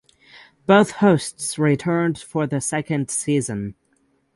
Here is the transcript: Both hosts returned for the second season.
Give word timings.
Both 0.65 0.93
hosts 0.93 1.59
returned 1.59 2.17
for 2.17 2.47
the 2.47 2.59
second 2.59 3.11
season. 3.11 3.75